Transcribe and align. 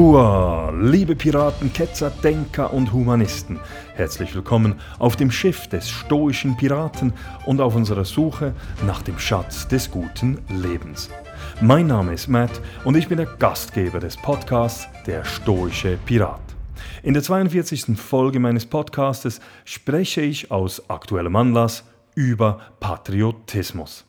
Hua, 0.00 0.70
liebe 0.70 1.14
Piraten, 1.14 1.74
Ketzer, 1.74 2.08
Denker 2.08 2.72
und 2.72 2.90
Humanisten. 2.90 3.60
Herzlich 3.92 4.34
willkommen 4.34 4.80
auf 4.98 5.14
dem 5.14 5.30
Schiff 5.30 5.66
des 5.66 5.90
stoischen 5.90 6.56
Piraten 6.56 7.12
und 7.44 7.60
auf 7.60 7.76
unserer 7.76 8.06
Suche 8.06 8.54
nach 8.86 9.02
dem 9.02 9.18
Schatz 9.18 9.68
des 9.68 9.90
guten 9.90 10.38
Lebens. 10.48 11.10
Mein 11.60 11.88
Name 11.88 12.14
ist 12.14 12.28
Matt 12.28 12.62
und 12.86 12.96
ich 12.96 13.08
bin 13.08 13.18
der 13.18 13.26
Gastgeber 13.26 14.00
des 14.00 14.16
Podcasts 14.16 14.88
Der 15.06 15.22
stoische 15.22 15.98
Pirat. 16.06 16.40
In 17.02 17.12
der 17.12 17.22
42. 17.22 17.94
Folge 17.98 18.40
meines 18.40 18.64
Podcastes 18.64 19.38
spreche 19.66 20.22
ich 20.22 20.50
aus 20.50 20.88
aktuellem 20.88 21.36
Anlass 21.36 21.84
über 22.14 22.58
Patriotismus. 22.80 24.06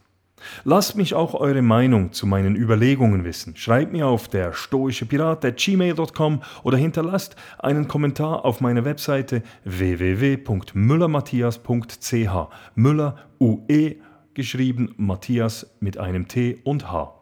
Lasst 0.63 0.95
mich 0.95 1.13
auch 1.13 1.33
eure 1.33 1.61
Meinung 1.61 2.13
zu 2.13 2.25
meinen 2.25 2.55
Überlegungen 2.55 3.23
wissen. 3.23 3.55
Schreibt 3.55 3.91
mir 3.91 4.07
auf 4.07 4.27
der 4.27 4.53
stoische 4.53 5.05
Pirat@gmail.com 5.05 6.41
oder 6.63 6.77
hinterlasst 6.77 7.35
einen 7.59 7.87
Kommentar 7.87 8.45
auf 8.45 8.61
meiner 8.61 8.85
Webseite 8.85 9.43
www.müllermatthias.ch. 9.65 12.47
Müller 12.75 13.15
UE 13.39 13.95
geschrieben, 14.33 14.93
Matthias 14.97 15.75
mit 15.79 15.97
einem 15.97 16.27
T 16.27 16.59
und 16.63 16.91
H. 16.91 17.21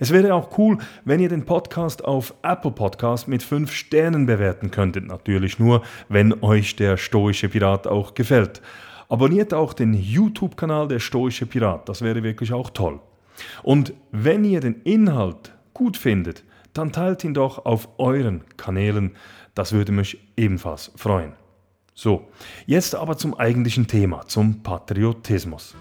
Es 0.00 0.12
wäre 0.12 0.34
auch 0.34 0.56
cool, 0.58 0.78
wenn 1.04 1.20
ihr 1.20 1.28
den 1.28 1.44
Podcast 1.44 2.04
auf 2.04 2.34
Apple 2.42 2.70
Podcast 2.70 3.28
mit 3.28 3.42
5 3.42 3.72
Sternen 3.72 4.26
bewerten 4.26 4.70
könntet. 4.70 5.06
Natürlich 5.06 5.58
nur, 5.58 5.82
wenn 6.08 6.42
euch 6.42 6.76
der 6.76 6.96
stoische 6.96 7.48
Pirat 7.48 7.86
auch 7.86 8.14
gefällt. 8.14 8.62
Abonniert 9.08 9.54
auch 9.54 9.72
den 9.72 9.94
YouTube-Kanal 9.94 10.88
der 10.88 10.98
Stoische 10.98 11.46
Pirat, 11.46 11.88
das 11.88 12.02
wäre 12.02 12.22
wirklich 12.22 12.52
auch 12.52 12.70
toll. 12.70 13.00
Und 13.62 13.92
wenn 14.10 14.44
ihr 14.44 14.60
den 14.60 14.82
Inhalt 14.82 15.52
gut 15.74 15.96
findet, 15.96 16.42
dann 16.72 16.92
teilt 16.92 17.24
ihn 17.24 17.34
doch 17.34 17.64
auf 17.64 17.88
euren 17.98 18.42
Kanälen, 18.56 19.16
das 19.54 19.72
würde 19.72 19.92
mich 19.92 20.18
ebenfalls 20.36 20.92
freuen. 20.96 21.32
So, 21.94 22.28
jetzt 22.66 22.94
aber 22.94 23.16
zum 23.16 23.34
eigentlichen 23.38 23.86
Thema, 23.86 24.26
zum 24.26 24.62
Patriotismus. 24.62 25.74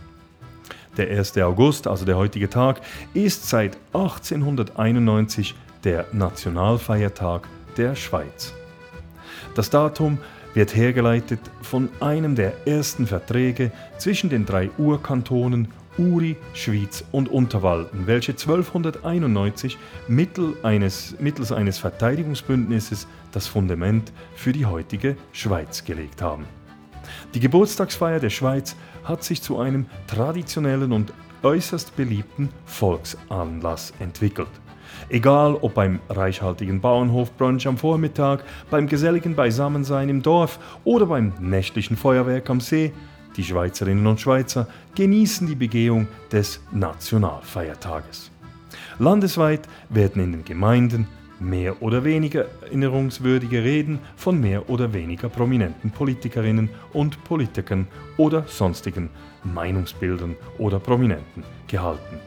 Der 0.96 1.10
1. 1.10 1.38
August, 1.40 1.88
also 1.88 2.06
der 2.06 2.16
heutige 2.16 2.50
Tag, 2.50 2.80
ist 3.14 3.50
seit 3.50 3.78
1891 3.92 5.56
der 5.84 6.06
Nationalfeiertag 6.14 7.50
der 7.76 7.96
Schweiz. 7.96 8.54
Das 9.56 9.70
Datum 9.70 10.18
wird 10.56 10.76
hergeleitet 10.76 11.40
von 11.62 11.90
einem 12.00 12.34
der 12.34 12.68
ersten 12.68 13.06
Verträge 13.06 13.72
zwischen 14.00 14.30
den 14.30 14.46
drei 14.46 14.72
Urkantonen 14.78 15.68
Uri, 15.98 16.36
Schwyz 16.54 17.04
und 17.12 17.30
Unterwalden, 17.30 18.08
welche 18.08 18.32
1291 18.34 19.78
mittels 20.08 20.64
eines, 20.64 21.16
mittels 21.20 21.52
eines 21.52 21.78
Verteidigungsbündnisses 21.78 23.08
das 23.32 23.48
Fundament 23.48 24.12
für 24.36 24.52
die 24.52 24.66
heutige 24.66 25.16
Schweiz 25.32 25.84
gelegt 25.84 26.22
haben. 26.22 26.46
Die 27.34 27.40
Geburtstagsfeier 27.40 28.20
der 28.20 28.30
Schweiz 28.30 28.76
hat 29.04 29.24
sich 29.24 29.42
zu 29.42 29.60
einem 29.60 29.86
traditionellen 30.08 30.92
und 30.92 31.14
äußerst 31.44 31.96
beliebten 31.96 32.50
Volksanlass 32.66 33.94
entwickelt. 34.00 34.50
Egal 35.10 35.56
ob 35.62 35.76
beim 35.76 36.00
reichhaltigen 36.10 36.82
Bauernhofbrunch 36.82 37.68
am 37.68 37.78
Vormittag, 37.78 38.44
beim 38.72 38.88
geselligen 38.88 39.36
Beisammensein 39.36 40.10
im 40.10 40.24
Dorf 40.24 40.60
oder 40.84 41.06
beim 41.06 41.34
nächtlichen 41.40 41.96
Feuerwerk 41.96 42.50
am 42.50 42.60
See, 42.60 42.92
die 43.38 43.44
Schweizerinnen 43.44 44.08
und 44.08 44.20
Schweizer 44.20 44.68
genießen 44.96 45.48
die 45.48 45.56
Begehung 45.56 46.08
des 46.32 46.60
Nationalfeiertages. 46.72 48.32
Landesweit 48.98 49.68
werden 49.90 50.24
in 50.24 50.32
den 50.32 50.46
Gemeinden 50.46 51.08
mehr 51.40 51.82
oder 51.82 52.04
weniger 52.04 52.46
erinnerungswürdige 52.62 53.64
Reden 53.64 54.00
von 54.16 54.40
mehr 54.40 54.70
oder 54.70 54.94
weniger 54.94 55.30
prominenten 55.30 55.92
Politikerinnen 55.92 56.70
und 56.94 57.24
Politikern 57.26 57.88
oder 58.18 58.46
sonstigen 58.48 59.10
Meinungsbildern 59.44 60.36
oder 60.58 60.80
Prominenten 60.80 61.44
gehalten. 61.68 62.20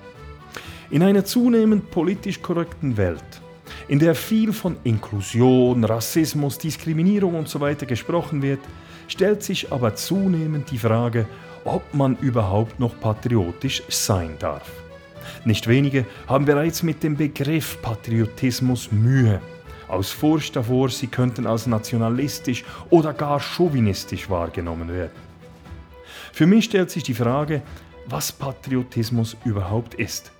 In 0.90 1.02
einer 1.02 1.22
zunehmend 1.22 1.90
politisch 1.90 2.40
korrekten 2.40 2.96
Welt, 2.96 3.42
in 3.88 3.98
der 3.98 4.14
viel 4.14 4.54
von 4.54 4.76
Inklusion, 4.84 5.84
Rassismus, 5.84 6.56
Diskriminierung 6.56 7.34
usw. 7.34 7.74
So 7.78 7.86
gesprochen 7.86 8.40
wird, 8.40 8.60
stellt 9.06 9.42
sich 9.42 9.70
aber 9.70 9.94
zunehmend 9.96 10.70
die 10.70 10.78
Frage, 10.78 11.26
ob 11.64 11.82
man 11.92 12.16
überhaupt 12.22 12.80
noch 12.80 12.98
patriotisch 12.98 13.82
sein 13.90 14.36
darf. 14.38 14.70
Nicht 15.44 15.68
wenige 15.68 16.06
haben 16.26 16.46
bereits 16.46 16.82
mit 16.82 17.02
dem 17.02 17.16
Begriff 17.16 17.82
Patriotismus 17.82 18.90
Mühe, 18.90 19.42
aus 19.88 20.10
Furcht 20.10 20.56
davor, 20.56 20.88
sie 20.88 21.08
könnten 21.08 21.46
als 21.46 21.66
nationalistisch 21.66 22.64
oder 22.88 23.12
gar 23.12 23.40
chauvinistisch 23.40 24.30
wahrgenommen 24.30 24.88
werden. 24.88 25.12
Für 26.32 26.46
mich 26.46 26.64
stellt 26.64 26.90
sich 26.90 27.02
die 27.02 27.14
Frage, 27.14 27.60
was 28.06 28.32
Patriotismus 28.32 29.36
überhaupt 29.44 29.92
ist. 29.92 30.32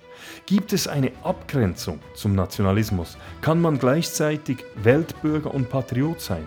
Gibt 0.45 0.73
es 0.73 0.87
eine 0.87 1.11
Abgrenzung 1.23 1.99
zum 2.15 2.35
Nationalismus? 2.35 3.17
Kann 3.41 3.61
man 3.61 3.79
gleichzeitig 3.79 4.63
Weltbürger 4.75 5.53
und 5.53 5.69
Patriot 5.69 6.21
sein? 6.21 6.45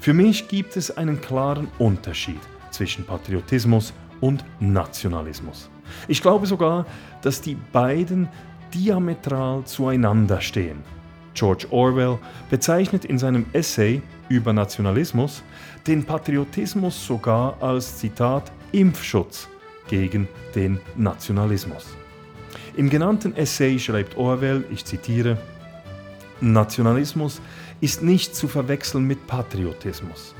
Für 0.00 0.14
mich 0.14 0.48
gibt 0.48 0.76
es 0.76 0.96
einen 0.96 1.20
klaren 1.20 1.68
Unterschied 1.78 2.40
zwischen 2.70 3.04
Patriotismus 3.04 3.92
und 4.20 4.44
Nationalismus. 4.60 5.70
Ich 6.06 6.22
glaube 6.22 6.46
sogar, 6.46 6.86
dass 7.22 7.40
die 7.40 7.56
beiden 7.72 8.28
diametral 8.74 9.64
zueinander 9.64 10.40
stehen. 10.40 10.82
George 11.34 11.66
Orwell 11.70 12.18
bezeichnet 12.50 13.04
in 13.04 13.18
seinem 13.18 13.46
Essay 13.52 14.02
über 14.28 14.52
Nationalismus 14.52 15.42
den 15.86 16.04
Patriotismus 16.04 17.06
sogar 17.06 17.56
als 17.62 17.98
Zitat 17.98 18.50
Impfschutz 18.72 19.48
gegen 19.88 20.28
den 20.54 20.80
Nationalismus. 20.96 21.97
Im 22.78 22.90
genannten 22.90 23.34
Essay 23.34 23.76
schreibt 23.80 24.16
Orwell, 24.16 24.64
ich 24.70 24.84
zitiere, 24.84 25.36
Nationalismus 26.40 27.40
ist 27.80 28.04
nicht 28.04 28.36
zu 28.36 28.46
verwechseln 28.46 29.02
mit 29.02 29.26
Patriotismus. 29.26 30.36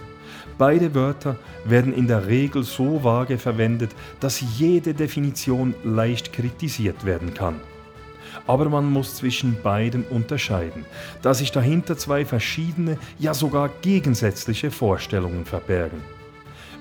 Beide 0.57 0.95
Wörter 0.95 1.35
werden 1.65 1.93
in 1.93 2.07
der 2.07 2.29
Regel 2.29 2.63
so 2.63 3.03
vage 3.03 3.39
verwendet, 3.39 3.91
dass 4.21 4.41
jede 4.57 4.95
Definition 4.95 5.75
leicht 5.83 6.33
kritisiert 6.33 7.05
werden 7.05 7.35
kann. 7.35 7.57
Aber 8.47 8.69
man 8.69 8.89
muss 8.89 9.17
zwischen 9.17 9.61
beiden 9.61 10.05
unterscheiden, 10.05 10.85
da 11.23 11.35
sich 11.35 11.51
dahinter 11.51 11.99
zwei 11.99 12.25
verschiedene, 12.25 12.99
ja 13.19 13.35
sogar 13.35 13.69
gegensätzliche 13.83 14.71
Vorstellungen 14.71 15.45
verbergen. 15.45 16.18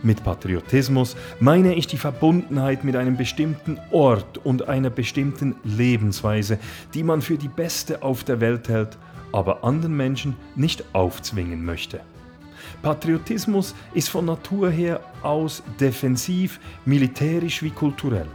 Mit 0.03 0.23
Patriotismus 0.23 1.15
meine 1.39 1.73
ich 1.73 1.87
die 1.87 1.97
Verbundenheit 1.97 2.83
mit 2.83 2.95
einem 2.95 3.17
bestimmten 3.17 3.79
Ort 3.91 4.37
und 4.37 4.69
einer 4.69 4.91
bestimmten 4.91 5.55
Lebensweise, 5.63 6.59
die 6.93 7.03
man 7.03 7.21
für 7.21 7.37
die 7.37 7.47
beste 7.47 8.03
auf 8.03 8.23
der 8.23 8.39
Welt 8.39 8.69
hält, 8.69 8.97
aber 9.31 9.63
anderen 9.63 9.97
Menschen 9.97 10.35
nicht 10.55 10.83
aufzwingen 10.93 11.65
möchte. 11.65 12.01
Patriotismus 12.83 13.73
ist 13.93 14.09
von 14.09 14.25
Natur 14.25 14.69
her 14.69 14.99
aus 15.23 15.63
defensiv, 15.79 16.59
militärisch 16.85 17.63
wie 17.63 17.71
kulturell. 17.71 18.27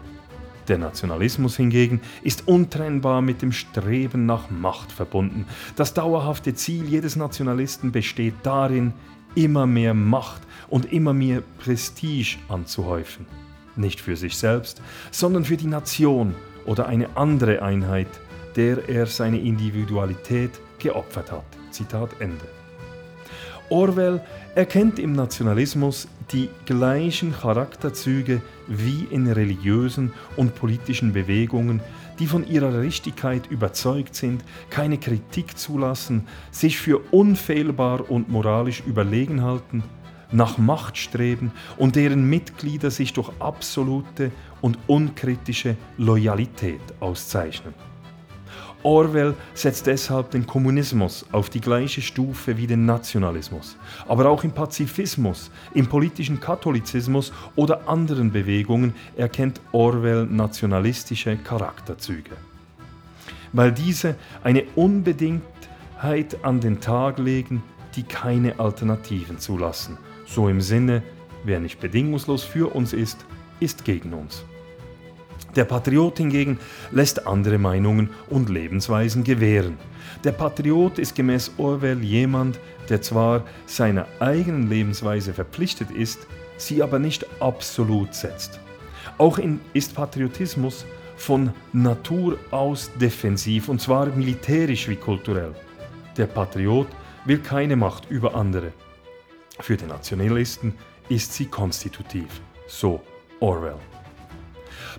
Der 0.68 0.78
Nationalismus 0.78 1.56
hingegen 1.56 2.00
ist 2.22 2.46
untrennbar 2.48 3.20
mit 3.20 3.42
dem 3.42 3.52
Streben 3.52 4.26
nach 4.26 4.50
Macht 4.50 4.92
verbunden. 4.92 5.46
Das 5.76 5.94
dauerhafte 5.94 6.54
Ziel 6.54 6.88
jedes 6.88 7.16
Nationalisten 7.16 7.92
besteht 7.92 8.34
darin, 8.42 8.92
immer 9.34 9.67
mehr 9.67 9.94
Macht 9.94 10.43
und 10.69 10.93
immer 10.93 11.12
mehr 11.12 11.43
Prestige 11.58 12.37
anzuhäufen. 12.49 13.26
Nicht 13.76 14.00
für 14.00 14.17
sich 14.17 14.37
selbst, 14.37 14.82
sondern 15.11 15.44
für 15.44 15.56
die 15.56 15.67
Nation 15.67 16.34
oder 16.67 16.87
eine 16.87 17.17
andere 17.17 17.62
Einheit, 17.62 18.08
der 18.56 18.88
er 18.88 19.06
seine 19.06 19.40
Individualität 19.40 20.50
geopfert 20.79 21.32
hat. 21.32 21.44
Zitat 21.70 22.11
Ende. 22.20 22.44
Orwell 23.70 24.20
erkennt 24.55 24.99
im 24.99 25.12
Nationalismus 25.12 26.06
die 26.31 26.50
gleichen 26.67 27.32
Charakterzüge 27.32 28.43
wie 28.69 29.06
in 29.11 29.26
religiösen 29.31 30.12
und 30.37 30.55
politischen 30.55 31.12
Bewegungen, 31.12 31.81
die 32.22 32.28
von 32.28 32.46
ihrer 32.46 32.80
Richtigkeit 32.80 33.48
überzeugt 33.50 34.14
sind, 34.14 34.44
keine 34.70 34.96
Kritik 34.96 35.58
zulassen, 35.58 36.28
sich 36.52 36.78
für 36.78 37.00
unfehlbar 37.10 38.08
und 38.12 38.28
moralisch 38.28 38.80
überlegen 38.86 39.42
halten, 39.42 39.82
nach 40.30 40.56
Macht 40.56 40.96
streben 40.96 41.50
und 41.78 41.96
deren 41.96 42.30
Mitglieder 42.30 42.92
sich 42.92 43.12
durch 43.12 43.28
absolute 43.40 44.30
und 44.60 44.78
unkritische 44.86 45.76
Loyalität 45.98 46.80
auszeichnen. 47.00 47.74
Orwell 48.82 49.34
setzt 49.55 49.87
deshalb 49.87 50.31
den 50.31 50.46
Kommunismus 50.46 51.25
auf 51.32 51.50
die 51.50 51.61
gleiche 51.61 52.02
Stufe 52.02 52.56
wie 52.56 52.67
den 52.67 52.84
Nationalismus. 52.84 53.76
Aber 54.08 54.29
auch 54.29 54.44
im 54.44 54.52
Pazifismus, 54.52 55.50
im 55.75 55.87
politischen 55.87 56.40
Katholizismus 56.40 57.32
oder 57.56 57.88
anderen 57.88 58.32
Bewegungen 58.32 58.94
erkennt 59.17 59.61
Orwell 59.73 60.26
nationalistische 60.26 61.37
Charakterzüge. 61.37 62.37
Weil 63.52 63.73
diese 63.73 64.17
eine 64.43 64.64
unbedingt 64.75 65.43
Freiheit 66.02 66.44
an 66.44 66.58
den 66.58 66.81
Tag 66.81 67.20
legen, 67.20 67.62
die 67.94 68.02
keine 68.02 68.58
Alternativen 68.58 69.38
zulassen. 69.38 69.99
So 70.26 70.49
im 70.49 70.61
Sinne, 70.61 71.05
wer 71.44 71.61
nicht 71.61 71.78
bedingungslos 71.78 72.43
für 72.43 72.75
uns 72.75 72.93
ist, 72.93 73.25
ist 73.61 73.85
gegen 73.85 74.12
uns. 74.12 74.44
Der 75.56 75.64
Patriot 75.64 76.16
hingegen 76.16 76.58
lässt 76.90 77.26
andere 77.26 77.58
Meinungen 77.58 78.10
und 78.31 78.49
Lebensweisen 78.49 79.22
gewähren. 79.22 79.76
Der 80.25 80.32
Patriot 80.32 80.99
ist 80.99 81.14
gemäß 81.14 81.52
Orwell 81.58 82.02
jemand, 82.02 82.58
der 82.88 83.02
zwar 83.02 83.44
seiner 83.66 84.06
eigenen 84.19 84.69
Lebensweise 84.69 85.34
verpflichtet 85.34 85.90
ist, 85.90 86.26
sie 86.56 86.82
aber 86.82 86.99
nicht 86.99 87.26
absolut 87.40 88.14
setzt. 88.14 88.60
Auch 89.19 89.38
in, 89.38 89.60
ist 89.75 89.94
Patriotismus 89.94 90.87
von 91.16 91.52
Natur 91.72 92.38
aus 92.50 92.90
defensiv, 93.00 93.69
und 93.69 93.81
zwar 93.81 94.06
militärisch 94.06 94.88
wie 94.88 94.96
kulturell. 94.96 95.54
Der 96.16 96.26
Patriot 96.26 96.88
will 97.26 97.38
keine 97.38 97.76
Macht 97.76 98.10
über 98.10 98.34
andere. 98.34 98.72
Für 99.60 99.76
den 99.76 99.88
Nationalisten 99.88 100.75
ist 101.08 101.34
sie 101.34 101.46
konstitutiv, 101.46 102.40
so 102.66 103.02
Orwell. 103.40 103.76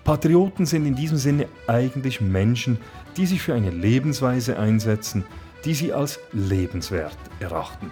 Patrioten 0.04 0.66
sind 0.66 0.86
in 0.86 0.96
diesem 0.96 1.18
Sinne 1.18 1.48
eigentlich 1.68 2.22
Menschen, 2.22 2.78
die 3.18 3.26
sich 3.26 3.42
für 3.42 3.54
eine 3.54 3.70
Lebensweise 3.70 4.58
einsetzen, 4.58 5.24
die 5.66 5.74
sie 5.74 5.94
als 5.94 6.20
lebenswert 6.32 7.18
erachten. 7.40 7.90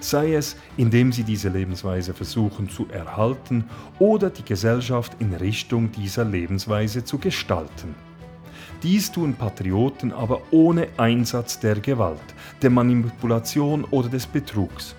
Sei 0.00 0.34
es, 0.34 0.56
indem 0.76 1.12
sie 1.12 1.22
diese 1.22 1.48
Lebensweise 1.48 2.12
versuchen 2.12 2.68
zu 2.68 2.88
erhalten 2.88 3.64
oder 3.98 4.30
die 4.30 4.44
Gesellschaft 4.44 5.12
in 5.20 5.32
Richtung 5.34 5.92
dieser 5.92 6.24
Lebensweise 6.24 7.04
zu 7.04 7.18
gestalten. 7.18 7.94
Dies 8.82 9.12
tun 9.12 9.34
Patrioten 9.34 10.12
aber 10.12 10.42
ohne 10.50 10.88
Einsatz 10.96 11.60
der 11.60 11.76
Gewalt, 11.78 12.20
der 12.62 12.70
Manipulation 12.70 13.84
oder 13.84 14.08
des 14.08 14.26
Betrugs. 14.26 14.96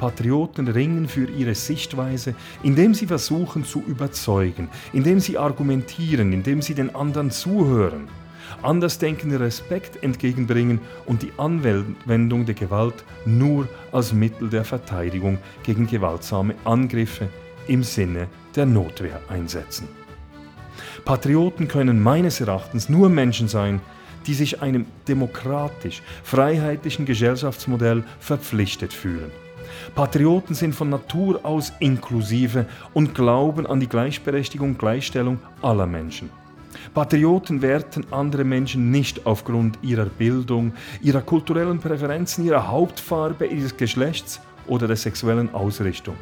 Patrioten 0.00 0.66
ringen 0.66 1.06
für 1.08 1.26
ihre 1.30 1.54
Sichtweise, 1.54 2.34
indem 2.62 2.94
sie 2.94 3.06
versuchen 3.06 3.64
zu 3.64 3.82
überzeugen, 3.86 4.68
indem 4.92 5.20
sie 5.20 5.38
argumentieren, 5.38 6.32
indem 6.32 6.62
sie 6.62 6.74
den 6.74 6.94
anderen 6.94 7.30
zuhören, 7.30 8.08
Andersdenkende 8.62 9.38
Respekt 9.38 10.02
entgegenbringen 10.02 10.80
und 11.06 11.22
die 11.22 11.32
Anwendung 11.36 12.46
der 12.46 12.54
Gewalt 12.54 13.04
nur 13.24 13.68
als 13.92 14.12
Mittel 14.12 14.48
der 14.50 14.64
Verteidigung 14.64 15.38
gegen 15.62 15.86
gewaltsame 15.86 16.54
Angriffe 16.64 17.28
im 17.68 17.84
Sinne 17.84 18.26
der 18.56 18.66
Notwehr 18.66 19.20
einsetzen. 19.28 19.88
Patrioten 21.04 21.68
können 21.68 22.02
meines 22.02 22.40
Erachtens 22.40 22.88
nur 22.88 23.08
Menschen 23.08 23.48
sein, 23.48 23.80
die 24.26 24.34
sich 24.34 24.60
einem 24.60 24.86
demokratisch, 25.08 26.02
freiheitlichen 26.22 27.06
Gesellschaftsmodell 27.06 28.04
verpflichtet 28.18 28.92
fühlen. 28.92 29.30
Patrioten 29.94 30.54
sind 30.54 30.74
von 30.74 30.90
Natur 30.90 31.44
aus 31.44 31.72
inklusive 31.80 32.66
und 32.94 33.14
glauben 33.14 33.66
an 33.66 33.80
die 33.80 33.88
Gleichberechtigung, 33.88 34.78
Gleichstellung 34.78 35.38
aller 35.62 35.86
Menschen. 35.86 36.30
Patrioten 36.94 37.62
werten 37.62 38.06
andere 38.10 38.44
Menschen 38.44 38.90
nicht 38.90 39.26
aufgrund 39.26 39.78
ihrer 39.82 40.06
Bildung, 40.06 40.72
ihrer 41.00 41.22
kulturellen 41.22 41.78
Präferenzen, 41.78 42.44
ihrer 42.44 42.68
Hauptfarbe, 42.68 43.46
ihres 43.46 43.76
Geschlechts 43.76 44.40
oder 44.66 44.86
der 44.86 44.96
sexuellen 44.96 45.52
Ausrichtung, 45.54 46.16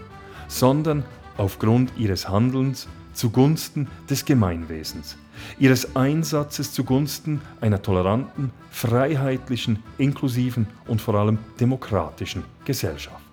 sondern 0.48 1.04
aufgrund 1.36 1.92
ihres 1.96 2.28
Handelns 2.28 2.88
zugunsten 3.12 3.88
des 4.08 4.24
Gemeinwesens, 4.24 5.16
ihres 5.58 5.96
Einsatzes 5.96 6.72
zugunsten 6.72 7.40
einer 7.60 7.82
toleranten, 7.82 8.50
freiheitlichen, 8.70 9.82
inklusiven 9.98 10.66
und 10.86 11.00
vor 11.00 11.14
allem 11.14 11.38
demokratischen 11.58 12.44
Gesellschaft. 12.64 13.27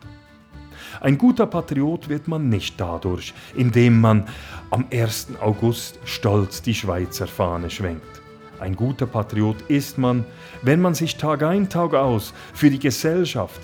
Ein 1.05 1.19
guter 1.19 1.45
Patriot 1.45 2.09
wird 2.09 2.27
man 2.27 2.49
nicht 2.49 2.81
dadurch, 2.81 3.35
indem 3.55 4.01
man 4.01 4.27
am 4.71 4.85
1. 4.91 5.33
August 5.39 5.99
stolz 6.03 6.63
die 6.63 6.73
Schweizer 6.73 7.27
Fahne 7.27 7.69
schwenkt. 7.69 8.23
Ein 8.59 8.75
guter 8.75 9.05
Patriot 9.05 9.57
ist 9.67 9.99
man, 9.99 10.25
wenn 10.63 10.81
man 10.81 10.95
sich 10.95 11.17
Tag 11.17 11.43
ein, 11.43 11.69
Tag 11.69 11.93
aus 11.93 12.33
für 12.55 12.71
die 12.71 12.79
Gesellschaft, 12.79 13.61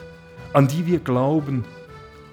an 0.54 0.68
die 0.68 0.86
wir 0.86 1.00
glauben, 1.00 1.66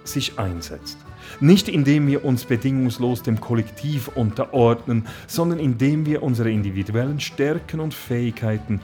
sich 0.04 0.38
einsetzt. 0.38 0.98
Nicht 1.40 1.70
indem 1.70 2.06
wir 2.06 2.26
uns 2.26 2.44
bedingungslos 2.44 3.22
dem 3.22 3.40
Kollektiv 3.40 4.08
unterordnen, 4.08 5.06
sondern 5.26 5.58
indem 5.58 6.04
wir 6.04 6.22
unsere 6.22 6.50
individuellen 6.50 7.20
Stärken 7.20 7.80
und 7.80 7.94
Fähigkeiten 7.94 8.82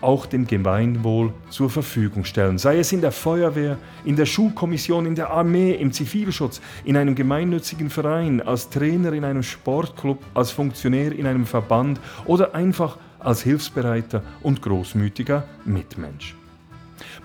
auch 0.00 0.26
dem 0.26 0.46
Gemeinwohl 0.46 1.32
zur 1.50 1.70
Verfügung 1.70 2.24
stellen, 2.24 2.58
sei 2.58 2.78
es 2.78 2.92
in 2.92 3.00
der 3.00 3.12
Feuerwehr, 3.12 3.78
in 4.04 4.16
der 4.16 4.26
Schulkommission, 4.26 5.06
in 5.06 5.14
der 5.14 5.30
Armee, 5.30 5.72
im 5.72 5.92
Zivilschutz, 5.92 6.60
in 6.84 6.96
einem 6.96 7.14
gemeinnützigen 7.14 7.90
Verein, 7.90 8.40
als 8.40 8.68
Trainer 8.70 9.12
in 9.12 9.24
einem 9.24 9.42
Sportclub, 9.42 10.22
als 10.34 10.50
Funktionär 10.50 11.12
in 11.12 11.26
einem 11.26 11.46
Verband 11.46 12.00
oder 12.26 12.54
einfach 12.54 12.98
als 13.18 13.42
hilfsbereiter 13.42 14.22
und 14.42 14.62
großmütiger 14.62 15.44
Mitmensch. 15.64 16.36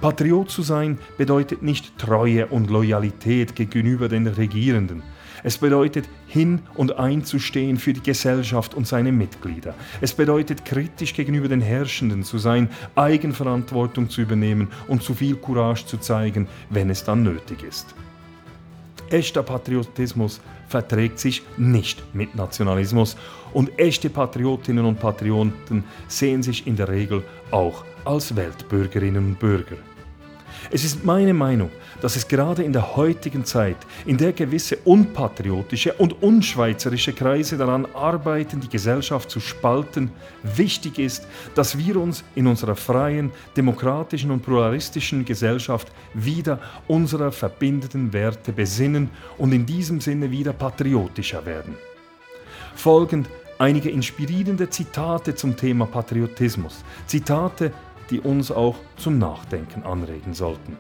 Patriot 0.02 0.50
zu 0.50 0.62
sein 0.62 0.98
bedeutet 1.18 1.62
nicht 1.62 1.98
Treue 1.98 2.48
und 2.48 2.70
Loyalität 2.70 3.56
gegenüber 3.56 4.08
den 4.08 4.28
Regierenden, 4.28 5.04
es 5.44 5.58
bedeutet, 5.58 6.08
hin 6.28 6.62
und 6.76 6.98
einzustehen 6.98 7.78
für 7.78 7.94
die 7.94 8.04
Gesellschaft 8.04 8.74
und 8.74 8.88
seine 8.88 9.12
Mitglieder. 9.12 9.74
Es 10.02 10.14
bedeutet, 10.14 10.66
kritisch 10.66 11.14
gegenüber 11.14 11.48
den 11.48 11.62
Herrschenden 11.62 12.24
zu 12.24 12.38
sein, 12.38 12.70
Eigenverantwortung 12.96 14.10
zu 14.10 14.22
übernehmen 14.22 14.68
und 14.88 15.04
zu 15.04 15.14
viel 15.14 15.36
Courage 15.36 15.86
zu 15.86 15.98
zeigen, 15.98 16.48
wenn 16.70 16.90
es 16.90 17.04
dann 17.04 17.24
nötig 17.24 17.64
ist. 17.64 17.96
Echter 19.10 19.42
Patriotismus 19.42 20.40
verträgt 20.68 21.20
sich 21.20 21.42
nicht 21.58 22.04
mit 22.14 22.36
Nationalismus 22.36 23.18
und 23.54 23.78
echte 23.80 24.10
Patriotinnen 24.10 24.86
und 24.86 25.00
Patrioten 25.00 25.84
sehen 26.08 26.44
sich 26.44 26.68
in 26.68 26.76
der 26.76 26.90
Regel 26.90 27.24
auch 27.50 27.84
als 28.06 28.36
Weltbürgerinnen 28.36 29.26
und 29.26 29.40
Bürger. 29.40 29.78
Es 30.72 30.84
ist 30.84 31.04
meine 31.04 31.34
Meinung, 31.34 31.70
dass 32.02 32.16
es 32.16 32.28
gerade 32.28 32.64
in 32.64 32.74
der 32.74 32.96
heutigen 32.96 33.46
Zeit, 33.46 33.78
in 34.06 34.18
der 34.18 34.34
gewisse 34.34 34.78
unpatriotische 34.86 35.94
und 35.94 36.22
unschweizerische 36.22 37.14
Kreise 37.14 37.58
daran 37.58 37.88
arbeiten, 37.94 38.60
die 38.62 38.70
Gesellschaft 38.70 39.30
zu 39.30 39.40
spalten, 39.40 40.12
wichtig 40.44 41.00
ist, 41.00 41.28
dass 41.56 41.78
wir 41.78 41.98
uns 41.98 42.24
in 42.36 42.48
unserer 42.48 42.76
freien, 42.76 43.32
demokratischen 43.58 44.32
und 44.32 44.42
pluralistischen 44.42 45.26
Gesellschaft 45.26 45.92
wieder 46.14 46.60
unserer 46.88 47.32
verbindenden 47.32 48.14
Werte 48.14 48.54
besinnen 48.54 49.10
und 49.38 49.52
in 49.52 49.66
diesem 49.66 50.02
Sinne 50.02 50.32
wieder 50.32 50.54
patriotischer 50.54 51.46
werden. 51.46 51.76
Folgend 52.76 53.28
einige 53.60 53.90
inspirierende 53.90 54.70
Zitate 54.70 55.36
zum 55.36 55.56
Thema 55.56 55.86
Patriotismus. 55.86 56.84
Zitate, 57.06 57.74
die 58.10 58.20
uns 58.20 58.52
auch 58.52 58.76
zum 58.98 59.18
Nachdenken 59.18 59.84
anregen 59.84 60.34
sollten. 60.34 60.78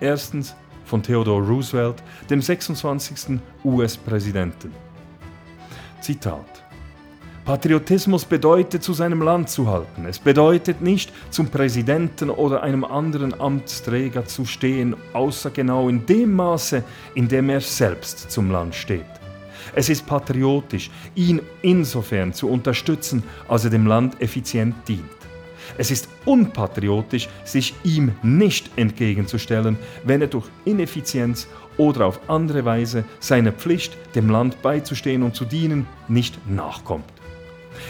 Erstens 0.00 0.54
von 0.84 1.02
Theodore 1.02 1.46
Roosevelt, 1.46 2.02
dem 2.28 2.42
26. 2.42 3.40
US-Präsidenten. 3.64 4.72
Zitat. 6.00 6.64
Patriotismus 7.44 8.24
bedeutet, 8.24 8.82
zu 8.82 8.94
seinem 8.94 9.20
Land 9.20 9.50
zu 9.50 9.66
halten. 9.66 10.06
Es 10.06 10.18
bedeutet 10.18 10.80
nicht, 10.80 11.12
zum 11.28 11.48
Präsidenten 11.48 12.30
oder 12.30 12.62
einem 12.62 12.84
anderen 12.84 13.38
Amtsträger 13.38 14.24
zu 14.24 14.46
stehen, 14.46 14.96
außer 15.12 15.50
genau 15.50 15.90
in 15.90 16.06
dem 16.06 16.34
Maße, 16.34 16.82
in 17.14 17.28
dem 17.28 17.50
er 17.50 17.60
selbst 17.60 18.30
zum 18.30 18.50
Land 18.50 18.74
steht. 18.74 19.04
Es 19.74 19.90
ist 19.90 20.06
patriotisch, 20.06 20.90
ihn 21.14 21.42
insofern 21.60 22.32
zu 22.32 22.48
unterstützen, 22.48 23.22
als 23.46 23.64
er 23.64 23.70
dem 23.70 23.86
Land 23.86 24.20
effizient 24.22 24.76
dient. 24.88 25.13
Es 25.78 25.90
ist 25.90 26.08
unpatriotisch, 26.24 27.28
sich 27.44 27.74
ihm 27.84 28.12
nicht 28.22 28.70
entgegenzustellen, 28.76 29.78
wenn 30.04 30.20
er 30.20 30.28
durch 30.28 30.46
Ineffizienz 30.64 31.48
oder 31.76 32.06
auf 32.06 32.20
andere 32.28 32.64
Weise 32.64 33.04
seiner 33.20 33.52
Pflicht, 33.52 33.96
dem 34.14 34.30
Land 34.30 34.62
beizustehen 34.62 35.22
und 35.22 35.34
zu 35.34 35.44
dienen, 35.44 35.86
nicht 36.08 36.38
nachkommt. 36.48 37.04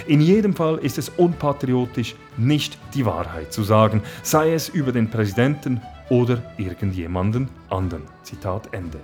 In 0.06 0.20
jedem 0.20 0.54
Fall 0.54 0.78
ist 0.78 0.98
es 0.98 1.10
unpatriotisch, 1.10 2.16
nicht 2.36 2.78
die 2.94 3.04
Wahrheit 3.06 3.52
zu 3.52 3.62
sagen, 3.62 4.02
sei 4.22 4.54
es 4.54 4.68
über 4.68 4.92
den 4.92 5.10
Präsidenten 5.10 5.80
oder 6.08 6.42
irgendjemanden 6.58 7.48
anderen. 7.70 8.02
Zitat 8.22 8.68
Ende. 8.72 8.98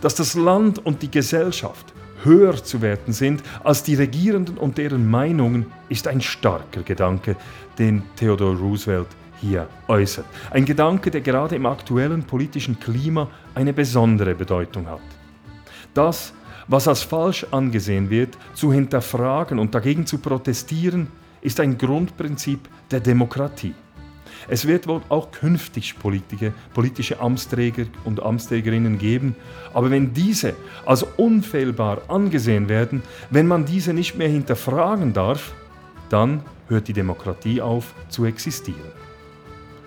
Dass 0.00 0.14
das 0.14 0.34
Land 0.34 0.84
und 0.84 1.02
die 1.02 1.10
Gesellschaft 1.10 1.92
höher 2.24 2.62
zu 2.62 2.82
werten 2.82 3.12
sind 3.12 3.42
als 3.64 3.82
die 3.82 3.94
Regierenden 3.94 4.58
und 4.58 4.78
deren 4.78 5.08
Meinungen, 5.08 5.66
ist 5.88 6.06
ein 6.08 6.20
starker 6.20 6.82
Gedanke, 6.82 7.36
den 7.78 8.02
Theodore 8.16 8.56
Roosevelt 8.56 9.08
hier 9.40 9.68
äußert. 9.86 10.26
Ein 10.50 10.64
Gedanke, 10.64 11.10
der 11.10 11.20
gerade 11.20 11.56
im 11.56 11.66
aktuellen 11.66 12.22
politischen 12.24 12.78
Klima 12.78 13.28
eine 13.54 13.72
besondere 13.72 14.34
Bedeutung 14.34 14.88
hat. 14.88 15.00
Das, 15.94 16.32
was 16.66 16.88
als 16.88 17.02
falsch 17.02 17.46
angesehen 17.50 18.10
wird, 18.10 18.36
zu 18.54 18.72
hinterfragen 18.72 19.58
und 19.58 19.74
dagegen 19.74 20.06
zu 20.06 20.18
protestieren, 20.18 21.08
ist 21.40 21.60
ein 21.60 21.78
Grundprinzip 21.78 22.68
der 22.90 23.00
Demokratie. 23.00 23.74
Es 24.50 24.66
wird 24.66 24.88
wohl 24.88 25.02
auch 25.10 25.30
künftig 25.30 25.94
politische 25.98 27.20
Amtsträger 27.20 27.84
und 28.04 28.22
Amtsträgerinnen 28.22 28.98
geben, 28.98 29.36
aber 29.74 29.90
wenn 29.90 30.14
diese 30.14 30.54
als 30.86 31.02
unfehlbar 31.02 32.00
angesehen 32.08 32.68
werden, 32.70 33.02
wenn 33.28 33.46
man 33.46 33.66
diese 33.66 33.92
nicht 33.92 34.16
mehr 34.16 34.28
hinterfragen 34.28 35.12
darf, 35.12 35.52
dann 36.08 36.42
hört 36.68 36.88
die 36.88 36.94
Demokratie 36.94 37.60
auf 37.60 37.94
zu 38.08 38.24
existieren. 38.24 38.92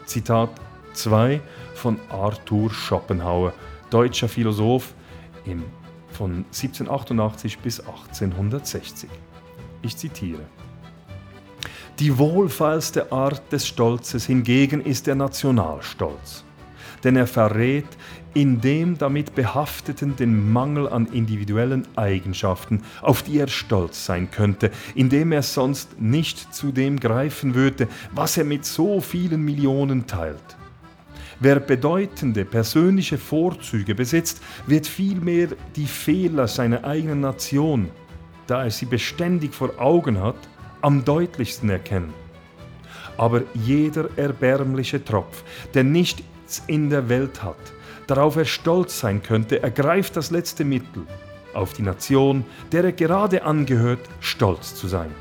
Zitat 0.05 0.51
2 0.93 1.41
von 1.73 1.99
Arthur 2.09 2.69
Schopenhauer, 2.71 3.53
deutscher 3.89 4.29
Philosoph 4.29 4.93
im, 5.45 5.63
von 6.11 6.45
1788 6.51 7.57
bis 7.59 7.79
1860. 7.79 9.09
Ich 9.81 9.97
zitiere. 9.97 10.41
Die 12.00 12.17
wohlfeilste 12.17 13.12
Art 13.12 13.51
des 13.51 13.67
Stolzes 13.67 14.25
hingegen 14.25 14.81
ist 14.81 15.07
der 15.07 15.15
Nationalstolz, 15.15 16.43
denn 17.03 17.15
er 17.15 17.27
verrät 17.27 17.86
in 18.33 18.62
dem 18.62 18.98
damit 18.98 19.36
behafteten 19.36 20.15
den 20.15 20.51
Mangel 20.51 20.88
an 20.88 21.05
individuellen 21.07 21.86
Eigenschaften, 21.95 22.83
auf 23.01 23.24
die 23.24 23.39
er 23.39 23.48
stolz 23.48 24.05
sein 24.05 24.31
könnte, 24.31 24.71
indem 24.95 25.31
er 25.31 25.43
sonst 25.43 26.00
nicht 26.01 26.53
zu 26.53 26.71
dem 26.71 27.00
greifen 27.00 27.55
würde, 27.55 27.88
was 28.13 28.38
er 28.38 28.45
mit 28.45 28.65
so 28.65 29.01
vielen 29.01 29.43
Millionen 29.43 30.07
teilt. 30.07 30.57
Wer 31.39 31.60
bedeutende 31.60 32.45
persönliche 32.45 33.17
Vorzüge 33.17 33.95
besitzt, 33.95 34.41
wird 34.67 34.88
vielmehr 34.88 35.50
die 35.75 35.88
Fehler 35.88 36.48
seiner 36.48 36.83
eigenen 36.86 37.19
Nation, 37.19 37.89
da 38.48 38.63
er 38.63 38.71
sie 38.71 38.86
beständig 38.86 39.53
vor 39.53 39.71
Augen 39.79 40.21
hat, 40.21 40.38
am 40.81 41.05
deutlichsten 41.05 41.69
erkennen. 41.69 42.13
Aber 43.17 43.43
jeder 43.53 44.09
erbärmliche 44.17 45.03
Tropf, 45.03 45.43
der 45.73 45.83
nichts 45.83 46.63
in 46.67 46.89
der 46.89 47.07
Welt 47.09 47.43
hat, 47.43 47.55
darauf 48.07 48.35
er 48.35 48.45
stolz 48.45 49.00
sein 49.00 49.21
könnte, 49.21 49.61
ergreift 49.61 50.15
das 50.17 50.31
letzte 50.31 50.63
Mittel, 50.65 51.05
auf 51.53 51.73
die 51.73 51.83
Nation, 51.83 52.45
der 52.71 52.85
er 52.85 52.91
gerade 52.93 53.43
angehört, 53.43 54.01
stolz 54.19 54.75
zu 54.75 54.88
sein. 54.88 55.11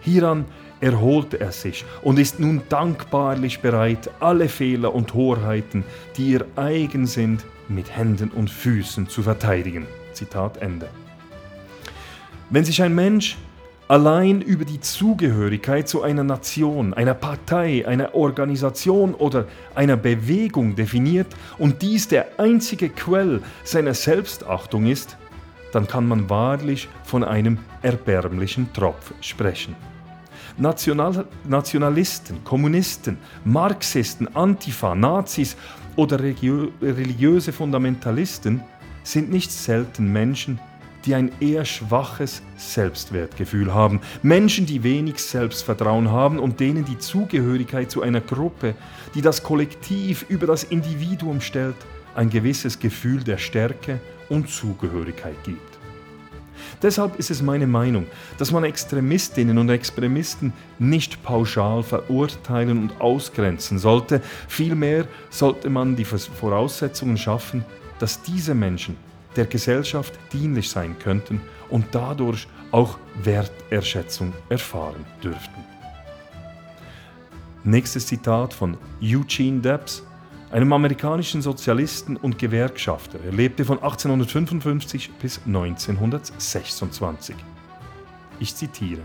Hieran 0.00 0.44
erholte 0.80 1.40
er 1.40 1.52
sich 1.52 1.84
und 2.02 2.18
ist 2.18 2.40
nun 2.40 2.62
dankbarlich 2.68 3.60
bereit, 3.60 4.10
alle 4.20 4.48
Fehler 4.48 4.94
und 4.94 5.08
Torheiten, 5.08 5.84
die 6.16 6.32
ihr 6.32 6.46
eigen 6.56 7.06
sind, 7.06 7.44
mit 7.68 7.96
Händen 7.96 8.30
und 8.30 8.50
Füßen 8.50 9.08
zu 9.08 9.22
verteidigen. 9.22 9.86
Zitat 10.12 10.58
Ende. 10.58 10.88
Wenn 12.50 12.64
sich 12.64 12.82
ein 12.82 12.94
Mensch 12.94 13.36
allein 13.88 14.40
über 14.40 14.64
die 14.64 14.80
Zugehörigkeit 14.80 15.88
zu 15.88 16.02
einer 16.02 16.24
Nation, 16.24 16.94
einer 16.94 17.14
Partei, 17.14 17.86
einer 17.86 18.14
Organisation 18.14 19.14
oder 19.14 19.46
einer 19.74 19.96
Bewegung 19.96 20.74
definiert 20.74 21.26
und 21.58 21.82
dies 21.82 22.08
der 22.08 22.38
einzige 22.38 22.88
Quell 22.88 23.42
seiner 23.62 23.94
Selbstachtung 23.94 24.86
ist, 24.86 25.16
dann 25.72 25.86
kann 25.86 26.06
man 26.06 26.30
wahrlich 26.30 26.88
von 27.02 27.24
einem 27.24 27.58
erbärmlichen 27.82 28.72
Tropf 28.72 29.12
sprechen. 29.20 29.74
National 30.56 31.26
Nationalisten, 31.48 32.44
Kommunisten, 32.44 33.18
Marxisten, 33.44 34.34
Antifa, 34.36 34.94
Nazis 34.94 35.56
oder 35.96 36.20
religiöse 36.20 37.52
Fundamentalisten 37.52 38.62
sind 39.02 39.30
nicht 39.30 39.50
selten 39.50 40.12
Menschen, 40.12 40.60
die 41.04 41.14
ein 41.14 41.32
eher 41.40 41.64
schwaches 41.64 42.42
Selbstwertgefühl 42.56 43.72
haben, 43.72 44.00
Menschen, 44.22 44.66
die 44.66 44.82
wenig 44.82 45.18
Selbstvertrauen 45.18 46.10
haben 46.10 46.38
und 46.38 46.60
denen 46.60 46.84
die 46.84 46.98
Zugehörigkeit 46.98 47.90
zu 47.90 48.02
einer 48.02 48.20
Gruppe, 48.20 48.74
die 49.14 49.22
das 49.22 49.42
Kollektiv 49.42 50.24
über 50.28 50.46
das 50.46 50.64
Individuum 50.64 51.40
stellt, 51.40 51.76
ein 52.14 52.30
gewisses 52.30 52.78
Gefühl 52.78 53.22
der 53.22 53.38
Stärke 53.38 54.00
und 54.28 54.48
Zugehörigkeit 54.48 55.36
gibt. 55.44 55.60
Deshalb 56.82 57.18
ist 57.18 57.30
es 57.30 57.42
meine 57.42 57.66
Meinung, 57.66 58.06
dass 58.38 58.50
man 58.50 58.64
Extremistinnen 58.64 59.58
und 59.58 59.68
Extremisten 59.68 60.52
nicht 60.78 61.22
pauschal 61.22 61.82
verurteilen 61.82 62.78
und 62.78 63.00
ausgrenzen 63.00 63.78
sollte. 63.78 64.20
Vielmehr 64.48 65.06
sollte 65.30 65.70
man 65.70 65.96
die 65.96 66.04
Voraussetzungen 66.04 67.16
schaffen, 67.16 67.64
dass 67.98 68.22
diese 68.22 68.54
Menschen 68.54 68.96
der 69.36 69.46
Gesellschaft 69.46 70.14
dienlich 70.32 70.70
sein 70.70 70.98
könnten 70.98 71.40
und 71.68 71.86
dadurch 71.92 72.46
auch 72.70 72.98
Werterschätzung 73.22 74.32
erfahren 74.48 75.04
dürften. 75.22 75.64
Nächstes 77.64 78.06
Zitat 78.06 78.52
von 78.52 78.76
Eugene 79.02 79.60
Debs, 79.60 80.02
einem 80.50 80.72
amerikanischen 80.72 81.40
Sozialisten 81.42 82.16
und 82.16 82.38
Gewerkschafter. 82.38 83.18
Er 83.24 83.32
lebte 83.32 83.64
von 83.64 83.78
1855 83.78 85.10
bis 85.20 85.40
1926. 85.46 87.34
Ich 88.38 88.54
zitiere. 88.54 89.02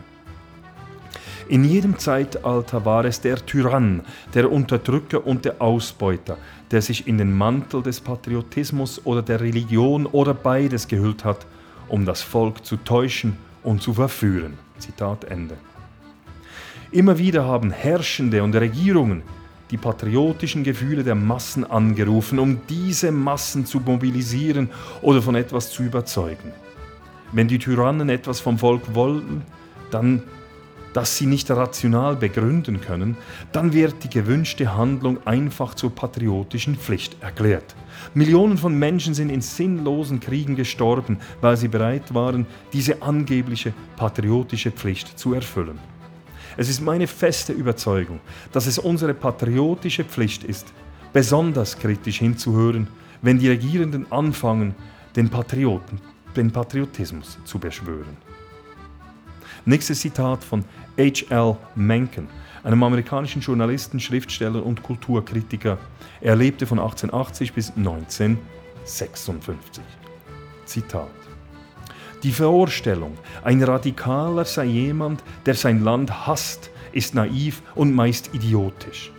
In 1.47 1.63
jedem 1.63 1.97
Zeitalter 1.97 2.85
war 2.85 3.05
es 3.05 3.21
der 3.21 3.43
Tyrann, 3.43 4.03
der 4.35 4.51
Unterdrücker 4.51 5.25
und 5.25 5.45
der 5.45 5.59
Ausbeuter, 5.59 6.37
der 6.71 6.81
sich 6.81 7.07
in 7.07 7.17
den 7.17 7.35
Mantel 7.35 7.81
des 7.81 7.99
Patriotismus 7.99 9.05
oder 9.05 9.21
der 9.21 9.41
Religion 9.41 10.05
oder 10.05 10.33
beides 10.33 10.87
gehüllt 10.87 11.25
hat, 11.25 11.45
um 11.87 12.05
das 12.05 12.21
Volk 12.21 12.65
zu 12.65 12.77
täuschen 12.77 13.37
und 13.63 13.81
zu 13.81 13.93
verführen. 13.93 14.57
Zitat 14.77 15.25
Ende. 15.25 15.57
Immer 16.91 17.17
wieder 17.17 17.45
haben 17.45 17.71
Herrschende 17.71 18.43
und 18.43 18.55
Regierungen 18.55 19.23
die 19.71 19.77
patriotischen 19.77 20.63
Gefühle 20.63 21.03
der 21.03 21.15
Massen 21.15 21.63
angerufen, 21.63 22.39
um 22.39 22.61
diese 22.67 23.11
Massen 23.11 23.65
zu 23.65 23.79
mobilisieren 23.79 24.69
oder 25.01 25.21
von 25.21 25.35
etwas 25.35 25.71
zu 25.71 25.83
überzeugen. 25.83 26.51
Wenn 27.31 27.47
die 27.47 27.59
Tyrannen 27.59 28.09
etwas 28.09 28.39
vom 28.39 28.57
Volk 28.57 28.95
wollten, 28.95 29.43
dann 29.91 30.23
das 30.93 31.17
sie 31.17 31.25
nicht 31.25 31.49
rational 31.51 32.15
begründen 32.15 32.81
können, 32.81 33.17
dann 33.51 33.73
wird 33.73 34.03
die 34.03 34.09
gewünschte 34.09 34.75
Handlung 34.75 35.25
einfach 35.25 35.75
zur 35.75 35.93
patriotischen 35.93 36.75
Pflicht 36.75 37.21
erklärt. 37.21 37.75
Millionen 38.13 38.57
von 38.57 38.77
Menschen 38.77 39.13
sind 39.13 39.29
in 39.29 39.41
sinnlosen 39.41 40.19
Kriegen 40.19 40.55
gestorben, 40.55 41.19
weil 41.41 41.57
sie 41.57 41.67
bereit 41.67 42.13
waren, 42.13 42.47
diese 42.73 43.01
angebliche 43.01 43.73
patriotische 43.95 44.71
Pflicht 44.71 45.19
zu 45.19 45.33
erfüllen. 45.33 45.79
Es 46.57 46.69
ist 46.69 46.81
meine 46.81 47.07
feste 47.07 47.53
Überzeugung, 47.53 48.19
dass 48.51 48.65
es 48.65 48.79
unsere 48.79 49.13
patriotische 49.13 50.03
Pflicht 50.03 50.43
ist, 50.43 50.73
besonders 51.13 51.77
kritisch 51.77 52.19
hinzuhören, 52.19 52.87
wenn 53.21 53.39
die 53.39 53.49
Regierenden 53.49 54.11
anfangen, 54.11 54.75
den 55.15 55.29
Patrioten, 55.29 55.99
den 56.35 56.51
Patriotismus 56.51 57.37
zu 57.45 57.59
beschwören. 57.59 58.17
Nächstes 59.69 59.99
Zitat 59.99 60.43
von 60.43 60.65
H.L. 60.97 61.55
Mencken, 61.75 62.27
einem 62.63 62.81
amerikanischen 62.81 63.39
Journalisten, 63.39 63.99
Schriftsteller 63.99 64.65
und 64.65 64.81
Kulturkritiker. 64.81 65.77
Er 66.21 66.35
lebte 66.35 66.65
von 66.65 66.79
1880 66.79 67.53
bis 67.53 67.69
1956. 67.77 69.83
Zitat. 70.65 71.11
Die 72.23 72.31
Vorstellung, 72.31 73.15
ein 73.43 73.61
Radikaler 73.61 74.45
sei 74.45 74.65
jemand, 74.65 75.23
der 75.45 75.53
sein 75.53 75.83
Land 75.83 76.25
hasst, 76.25 76.71
ist 76.91 77.13
naiv 77.13 77.61
und 77.75 77.93
meist 77.93 78.33
idiotisch. 78.33 79.11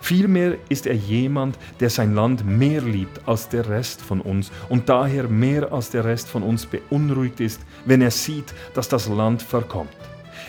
Vielmehr 0.00 0.56
ist 0.70 0.86
er 0.86 0.94
jemand, 0.94 1.58
der 1.80 1.90
sein 1.90 2.14
Land 2.14 2.46
mehr 2.46 2.80
liebt 2.80 3.28
als 3.28 3.50
der 3.50 3.68
Rest 3.68 4.00
von 4.00 4.22
uns 4.22 4.50
und 4.70 4.88
daher 4.88 5.28
mehr 5.28 5.70
als 5.70 5.90
der 5.90 6.06
Rest 6.06 6.28
von 6.28 6.42
uns 6.42 6.64
beunruhigt 6.64 7.40
ist, 7.40 7.60
wenn 7.84 8.02
er 8.02 8.10
sieht, 8.10 8.54
dass 8.74 8.88
das 8.88 9.08
Land 9.08 9.42
verkommt. 9.42 9.96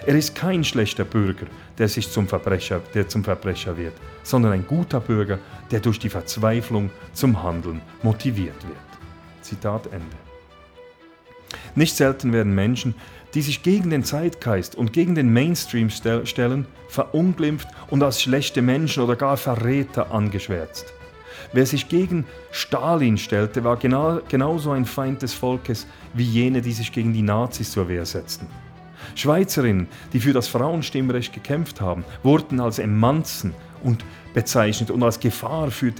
Er 0.06 0.16
ist 0.16 0.36
kein 0.36 0.64
schlechter 0.64 1.06
Bürger, 1.06 1.46
der 1.78 1.88
sich 1.88 2.10
zum 2.12 2.28
Verbrecher, 2.28 2.82
der 2.94 3.08
zum 3.08 3.24
Verbrecher 3.24 3.78
wird, 3.78 3.94
sondern 4.24 4.52
ein 4.52 4.68
guter 4.68 5.00
Bürger, 5.00 5.40
der 5.72 5.80
durch 5.80 6.00
die 6.00 6.10
Verzweiflung 6.10 6.90
zum 7.14 7.42
Handeln 7.42 7.82
motiviert 8.02 8.62
wird. 8.68 8.78
Zitat 9.42 9.88
Ende. 9.88 10.16
Nicht 11.76 11.96
selten 11.96 12.34
werden 12.34 12.54
Menschen, 12.54 12.96
die 13.34 13.42
sich 13.42 13.64
gegen 13.64 13.90
den 13.90 14.04
Zeitgeist 14.04 14.76
und 14.76 14.94
gegen 14.94 15.16
den 15.16 15.32
Mainstream 15.34 15.90
stellen, 15.90 16.68
verunglimpft 16.88 17.68
und 17.90 18.04
als 18.04 18.22
schlechte 18.22 18.62
Menschen 18.62 19.04
oder 19.04 19.16
gar 19.16 19.38
Verräter 19.38 20.12
angeschwärzt. 20.12 20.94
Wer 21.52 21.66
sich 21.66 21.90
gegen 21.90 22.26
Stalin 22.52 23.18
stellte, 23.18 23.64
war 23.64 23.78
genau, 23.78 24.20
genauso 24.28 24.72
ein 24.72 24.86
Feind 24.86 25.22
des 25.22 25.34
Volkes 25.34 25.88
wie 26.14 26.24
jene, 26.24 26.62
die 26.62 26.74
sich 26.74 26.92
gegen 26.92 27.14
die 27.14 27.22
Nazis 27.22 27.72
zur 27.72 27.88
Wehr 27.88 28.06
setzten. 28.06 28.48
Schweizerinnen, 29.16 29.88
die 30.14 30.20
für 30.20 30.34
das 30.34 30.48
Frauenstimmrecht 30.48 31.34
gekämpft 31.34 31.82
haben, 31.82 32.06
wurden 32.24 32.60
als 32.60 32.80
Emanzen 32.80 33.54
und 33.84 34.04
bezeichnet 34.34 34.90
und 34.92 35.04
als 35.04 35.20
Gefahr 35.20 35.72
für, 35.72 35.94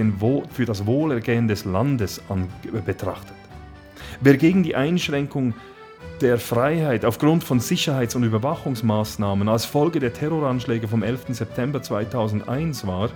für 0.52 0.66
das 0.66 0.86
Wohlergehen 0.86 1.48
des 1.48 1.66
Landes 1.66 2.22
an, 2.30 2.48
betrachtet. 2.86 3.36
Wer 4.22 4.38
gegen 4.38 4.64
die 4.64 4.76
Einschränkung 4.76 5.54
der 6.24 6.40
Freiheit 6.40 7.04
aufgrund 7.04 7.44
von 7.44 7.60
Sicherheits- 7.60 8.16
und 8.16 8.24
Überwachungsmaßnahmen 8.24 9.50
als 9.50 9.66
Folge 9.66 10.00
der 10.00 10.14
Terroranschläge 10.14 10.88
vom 10.88 11.04
11. 11.04 11.26
September 11.36 11.82
2001 11.82 12.88
war, 12.88 13.10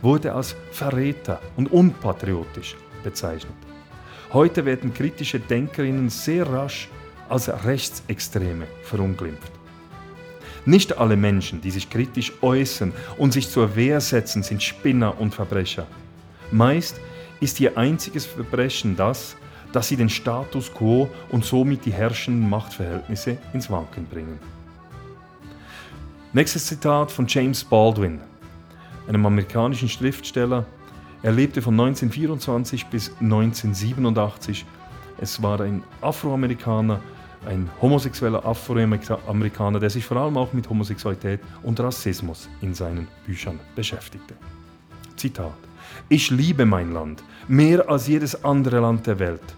wurde 0.00 0.32
als 0.32 0.56
Verräter 0.72 1.40
und 1.56 1.70
unpatriotisch 1.70 2.74
bezeichnet. 3.04 3.54
Heute 4.32 4.64
werden 4.64 4.94
kritische 4.94 5.40
Denkerinnen 5.40 6.08
sehr 6.08 6.48
rasch 6.48 6.88
als 7.28 7.50
Rechtsextreme 7.66 8.66
verunglimpft. 8.82 9.52
Nicht 10.64 10.96
alle 10.96 11.16
Menschen, 11.16 11.60
die 11.60 11.70
sich 11.70 11.90
kritisch 11.90 12.32
äußern 12.40 12.94
und 13.18 13.34
sich 13.34 13.50
zur 13.50 13.76
Wehr 13.76 14.00
setzen, 14.00 14.42
sind 14.42 14.62
Spinner 14.62 15.20
und 15.20 15.34
Verbrecher. 15.34 15.86
Meist 16.50 16.98
ist 17.40 17.60
ihr 17.60 17.76
einziges 17.76 18.24
Verbrechen 18.24 18.96
das, 18.96 19.36
dass 19.74 19.88
sie 19.88 19.96
den 19.96 20.08
Status 20.08 20.72
quo 20.72 21.10
und 21.30 21.44
somit 21.44 21.84
die 21.84 21.92
herrschenden 21.92 22.48
Machtverhältnisse 22.48 23.38
ins 23.52 23.68
Wanken 23.68 24.06
bringen. 24.06 24.38
Nächstes 26.32 26.66
Zitat 26.66 27.10
von 27.10 27.26
James 27.26 27.64
Baldwin, 27.64 28.20
einem 29.08 29.26
amerikanischen 29.26 29.88
Schriftsteller. 29.88 30.64
Er 31.24 31.32
lebte 31.32 31.60
von 31.60 31.74
1924 31.74 32.86
bis 32.86 33.10
1987. 33.20 34.64
Es 35.20 35.42
war 35.42 35.60
ein 35.60 35.82
Afroamerikaner, 36.00 37.00
ein 37.44 37.68
homosexueller 37.82 38.46
Afroamerikaner, 38.46 39.80
der 39.80 39.90
sich 39.90 40.04
vor 40.04 40.18
allem 40.18 40.36
auch 40.36 40.52
mit 40.52 40.70
Homosexualität 40.70 41.40
und 41.64 41.80
Rassismus 41.80 42.48
in 42.60 42.74
seinen 42.74 43.08
Büchern 43.26 43.58
beschäftigte. 43.74 44.34
Zitat. 45.16 45.52
Ich 46.08 46.30
liebe 46.30 46.64
mein 46.64 46.92
Land 46.92 47.24
mehr 47.48 47.88
als 47.88 48.06
jedes 48.06 48.44
andere 48.44 48.78
Land 48.78 49.08
der 49.08 49.18
Welt. 49.18 49.56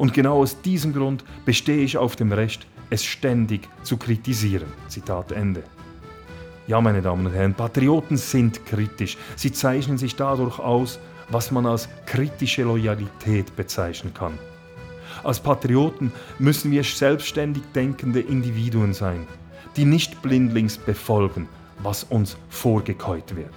Und 0.00 0.14
genau 0.14 0.38
aus 0.38 0.62
diesem 0.62 0.94
Grund 0.94 1.24
bestehe 1.44 1.82
ich 1.82 1.98
auf 1.98 2.16
dem 2.16 2.32
Recht, 2.32 2.66
es 2.88 3.04
ständig 3.04 3.68
zu 3.82 3.98
kritisieren. 3.98 4.72
Zitat 4.88 5.30
Ende. 5.30 5.62
Ja, 6.66 6.80
meine 6.80 7.02
Damen 7.02 7.26
und 7.26 7.34
Herren, 7.34 7.52
Patrioten 7.52 8.16
sind 8.16 8.64
kritisch. 8.64 9.18
Sie 9.36 9.52
zeichnen 9.52 9.98
sich 9.98 10.16
dadurch 10.16 10.58
aus, 10.58 10.98
was 11.28 11.50
man 11.50 11.66
als 11.66 11.86
kritische 12.06 12.62
Loyalität 12.62 13.54
bezeichnen 13.56 14.14
kann. 14.14 14.38
Als 15.22 15.38
Patrioten 15.38 16.12
müssen 16.38 16.70
wir 16.70 16.82
selbstständig 16.82 17.62
denkende 17.74 18.20
Individuen 18.20 18.94
sein, 18.94 19.26
die 19.76 19.84
nicht 19.84 20.22
blindlings 20.22 20.78
befolgen, 20.78 21.46
was 21.82 22.04
uns 22.04 22.38
vorgekäut 22.48 23.36
wird. 23.36 23.52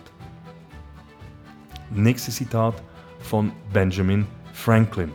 Nächstes 1.90 2.36
Zitat 2.36 2.84
von 3.22 3.54
Benjamin 3.72 4.28
Franklin. 4.52 5.14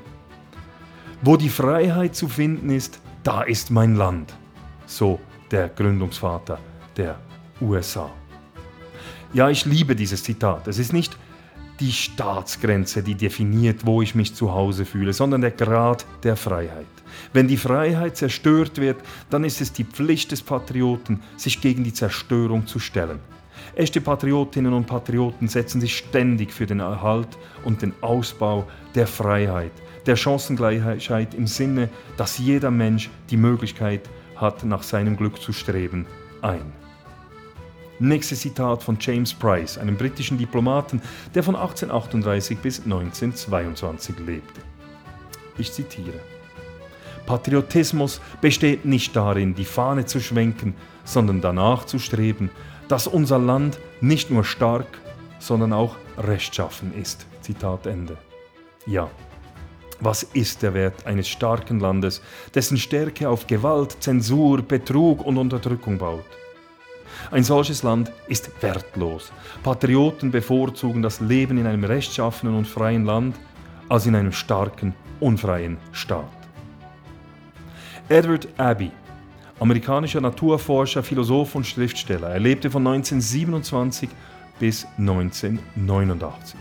Wo 1.21 1.37
die 1.37 1.49
Freiheit 1.49 2.15
zu 2.15 2.29
finden 2.29 2.71
ist, 2.71 3.01
da 3.25 3.43
ist 3.43 3.73
mein 3.73 3.97
Land. 3.97 4.33
So 4.87 5.19
der 5.51 5.69
Gründungsvater 5.69 6.61
der 6.97 7.19
USA. 7.61 8.09
Ja, 9.33 9.51
ich 9.51 9.65
liebe 9.65 9.97
dieses 9.97 10.23
Zitat. 10.23 10.69
Es 10.69 10.79
ist 10.79 10.93
nicht 10.93 11.17
die 11.81 11.91
Staatsgrenze, 11.91 13.03
die 13.03 13.17
definiert, 13.17 13.85
wo 13.85 14.01
ich 14.01 14.15
mich 14.15 14.35
zu 14.35 14.53
Hause 14.53 14.85
fühle, 14.85 15.13
sondern 15.13 15.41
der 15.41 15.51
Grad 15.51 16.07
der 16.23 16.37
Freiheit. 16.37 16.87
Wenn 17.33 17.49
die 17.49 17.57
Freiheit 17.57 18.17
zerstört 18.17 18.79
wird, 18.79 18.99
dann 19.29 19.43
ist 19.43 19.61
es 19.61 19.73
die 19.73 19.85
Pflicht 19.85 20.31
des 20.31 20.43
Patrioten, 20.43 21.21
sich 21.37 21.61
gegen 21.61 21.83
die 21.83 21.93
Zerstörung 21.93 22.67
zu 22.69 22.79
stellen. 22.79 23.19
Echte 23.75 24.01
Patriotinnen 24.01 24.73
und 24.73 24.87
Patrioten 24.87 25.49
setzen 25.49 25.81
sich 25.81 25.97
ständig 25.97 26.53
für 26.53 26.67
den 26.67 26.81
Erhalt 26.81 27.29
und 27.65 27.83
den 27.83 27.93
Ausbau 28.01 28.67
der 28.95 29.07
Freiheit, 29.07 29.73
der 30.07 30.17
Chancengleichheit 30.17 31.35
im 31.35 31.47
Sinne, 31.47 31.89
dass 32.17 32.39
jeder 32.39 32.71
Mensch 32.71 33.11
die 33.31 33.37
Möglichkeit 33.37 34.09
hat, 34.37 34.65
nach 34.65 34.83
seinem 34.83 35.17
Glück 35.17 35.41
zu 35.41 35.53
streben, 35.53 36.07
ein. 36.43 36.73
Nächstes 38.01 38.41
Zitat 38.41 38.83
von 38.83 38.97
James 39.01 39.35
Price, 39.35 39.77
einem 39.77 39.97
britischen 39.97 40.39
Diplomaten, 40.39 41.03
der 41.35 41.43
von 41.43 41.57
1838 41.57 42.59
bis 42.59 42.85
1922 42.85 44.21
lebte. 44.21 44.61
Ich 45.59 45.73
zitiere. 45.73 46.21
Patriotismus 47.27 48.21
besteht 48.41 48.85
nicht 48.85 49.15
darin, 49.15 49.55
die 49.55 49.65
Fahne 49.65 50.07
zu 50.07 50.21
schwenken, 50.21 50.75
sondern 51.05 51.41
danach 51.41 51.85
zu 51.85 51.99
streben, 51.99 52.51
dass 52.89 53.07
unser 53.07 53.39
Land 53.39 53.79
nicht 54.01 54.31
nur 54.31 54.45
stark, 54.45 54.99
sondern 55.39 55.73
auch 55.73 55.97
rechtschaffen 56.17 56.95
ist. 56.95 57.27
Zitat 57.43 57.87
Ende. 57.87 58.17
Ja, 58.87 59.09
was 60.01 60.23
ist 60.23 60.63
der 60.63 60.75
Wert 60.75 61.07
eines 61.07 61.29
starken 61.29 61.81
Landes, 61.81 62.23
dessen 62.55 62.77
Stärke 62.77 63.29
auf 63.29 63.47
Gewalt, 63.47 63.97
Zensur, 64.01 64.63
Betrug 64.63 65.25
und 65.27 65.37
Unterdrückung 65.39 65.99
baut? 65.99 66.25
Ein 67.31 67.43
solches 67.43 67.83
Land 67.83 68.13
ist 68.29 68.51
wertlos. 68.63 69.33
Patrioten 69.63 70.31
bevorzugen 70.31 71.03
das 71.03 71.21
Leben 71.21 71.59
in 71.59 71.67
einem 71.67 71.85
rechtschaffenen 71.85 72.55
und 72.55 72.67
freien 72.67 73.05
Land 73.05 73.37
als 73.89 74.07
in 74.07 74.15
einem 74.15 74.33
starken, 74.33 74.95
unfreien 75.19 75.79
Staat. 75.91 76.25
Edward 78.09 78.49
Abbey 78.57 78.93
amerikanischer 79.61 80.21
Naturforscher, 80.21 81.03
Philosoph 81.03 81.55
und 81.55 81.67
Schriftsteller. 81.67 82.29
Er 82.29 82.41
lebte 82.41 82.71
von 82.71 82.87
1927 82.87 84.09
bis 84.59 84.87
1989. 84.99 86.59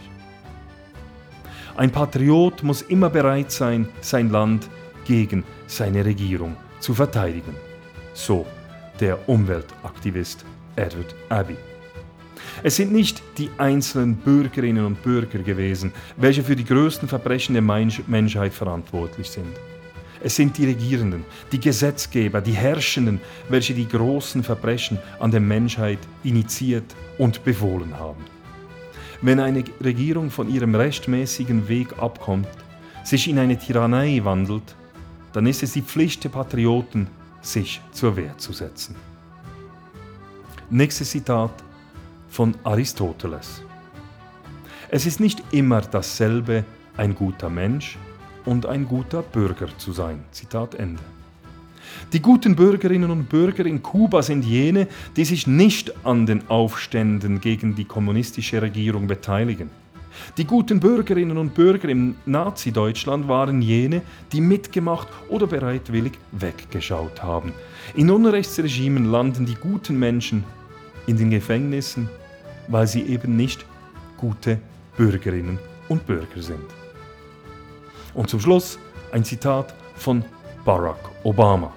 Ein 1.76 1.92
Patriot 1.92 2.64
muss 2.64 2.82
immer 2.82 3.10
bereit 3.10 3.52
sein, 3.52 3.88
sein 4.02 4.30
Land 4.30 4.68
gegen 5.06 5.44
seine 5.68 6.04
Regierung 6.04 6.58
zu 6.80 6.94
verteidigen. 6.94 7.56
So 8.14 8.46
der 9.00 9.30
Umweltaktivist 9.30 10.44
Edward 10.76 11.14
Abbey. 11.30 11.56
Es 12.64 12.76
sind 12.76 12.92
nicht 12.92 13.22
die 13.38 13.50
einzelnen 13.58 14.16
Bürgerinnen 14.16 14.86
und 14.86 15.02
Bürger 15.04 15.40
gewesen, 15.40 15.94
welche 16.18 16.44
für 16.44 16.56
die 16.56 16.66
größten 16.66 17.08
Verbrechen 17.08 17.54
der 17.54 17.62
Menschheit 17.62 18.54
verantwortlich 18.54 19.30
sind. 19.30 19.56
Es 20.24 20.36
sind 20.36 20.58
die 20.58 20.66
Regierenden, 20.66 21.26
die 21.52 21.60
Gesetzgeber, 21.60 22.42
die 22.42 22.54
Herrschenden, 22.54 23.22
welche 23.50 23.74
die 23.74 23.88
großen 23.88 24.44
Verbrechen 24.44 24.98
an 25.20 25.32
der 25.32 25.40
Menschheit 25.40 26.00
initiiert 26.24 26.96
und 27.18 27.44
befohlen 27.44 27.98
haben. 28.00 28.24
Wenn 29.22 29.40
eine 29.40 29.64
Regierung 29.84 30.30
von 30.32 30.50
ihrem 30.50 30.76
rechtmäßigen 30.76 31.68
Weg 31.68 32.00
abkommt, 32.00 32.48
sich 33.04 33.28
in 33.28 33.40
eine 33.40 33.58
Tyrannei 33.58 34.22
wandelt, 34.24 34.76
dann 35.34 35.46
ist 35.46 35.64
es 35.64 35.74
die 35.74 35.82
Pflicht 35.82 36.24
der 36.24 36.30
Patrioten, 36.30 37.08
sich 37.42 37.82
zur 37.92 38.16
Wehr 38.16 38.38
zu 38.38 38.54
setzen. 38.54 38.96
Nächstes 40.70 41.12
Zitat 41.12 41.52
von 42.30 42.56
Aristoteles. 42.64 43.62
Es 44.90 45.06
ist 45.06 45.20
nicht 45.20 45.42
immer 45.52 45.82
dasselbe, 45.82 46.66
ein 46.98 47.14
guter 47.14 47.50
Mensch 47.50 47.98
und 48.48 48.66
ein 48.66 48.88
guter 48.88 49.22
Bürger 49.22 49.68
zu 49.78 49.92
sein. 49.92 50.24
Zitat 50.32 50.74
Ende. 50.76 51.04
Die 52.14 52.22
guten 52.22 52.56
Bürgerinnen 52.56 53.12
und 53.12 53.28
Bürger 53.28 53.66
in 53.66 53.84
Kuba 53.84 54.22
sind 54.22 54.46
jene, 54.46 54.88
die 55.16 55.26
sich 55.26 55.48
nicht 55.48 55.94
an 56.06 56.26
den 56.26 56.50
Aufständen 56.50 57.42
gegen 57.42 57.76
die 57.76 57.86
kommunistische 57.86 58.62
Regierung 58.62 59.08
beteiligen. 59.08 59.70
Die 60.38 60.46
guten 60.46 60.80
Bürgerinnen 60.80 61.38
und 61.38 61.54
Bürger 61.54 61.90
im 61.90 62.16
Nazi-Deutschland 62.26 63.28
waren 63.28 63.62
jene, 63.62 64.02
die 64.32 64.42
mitgemacht 64.42 65.08
oder 65.30 65.46
bereitwillig 65.46 66.14
weggeschaut 66.32 67.22
haben. 67.22 67.54
In 67.96 68.10
Unrechtsregimen 68.10 69.12
landen 69.12 69.46
die 69.46 69.56
guten 69.56 70.00
Menschen 70.00 70.44
in 71.06 71.18
den 71.18 71.30
Gefängnissen, 71.30 72.10
weil 72.70 72.88
sie 72.88 73.04
eben 73.04 73.36
nicht 73.36 73.66
gute 74.16 74.60
Bürgerinnen 74.96 75.60
und 75.90 76.08
Bürger 76.08 76.42
sind. 76.42 76.87
Und 78.18 78.32
zum 78.32 78.40
Schluss 78.40 78.80
ein 79.12 79.24
Zitat 79.24 79.76
von 79.96 80.26
Barack 80.66 80.98
Obama, 81.24 81.72